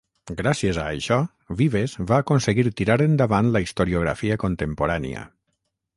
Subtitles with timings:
[0.37, 1.17] Gràcies a això,
[1.59, 5.23] Vives va aconseguir tirar endavant la historiografia contemporània.